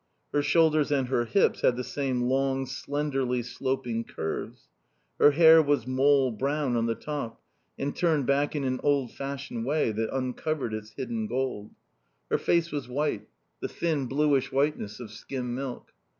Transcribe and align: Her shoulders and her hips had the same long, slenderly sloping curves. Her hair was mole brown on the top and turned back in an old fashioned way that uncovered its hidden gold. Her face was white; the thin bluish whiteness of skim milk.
Her 0.33 0.41
shoulders 0.41 0.91
and 0.91 1.09
her 1.09 1.25
hips 1.25 1.61
had 1.61 1.75
the 1.75 1.83
same 1.83 2.23
long, 2.23 2.65
slenderly 2.65 3.43
sloping 3.43 4.03
curves. 4.03 4.67
Her 5.19 5.29
hair 5.29 5.61
was 5.61 5.85
mole 5.85 6.31
brown 6.31 6.75
on 6.75 6.87
the 6.87 6.95
top 6.95 7.39
and 7.77 7.95
turned 7.95 8.25
back 8.25 8.55
in 8.55 8.63
an 8.63 8.79
old 8.81 9.11
fashioned 9.11 9.63
way 9.63 9.91
that 9.91 10.09
uncovered 10.11 10.73
its 10.73 10.93
hidden 10.93 11.27
gold. 11.27 11.69
Her 12.31 12.39
face 12.39 12.71
was 12.71 12.89
white; 12.89 13.27
the 13.59 13.67
thin 13.69 14.07
bluish 14.07 14.51
whiteness 14.51 14.99
of 14.99 15.11
skim 15.11 15.53
milk. 15.53 15.93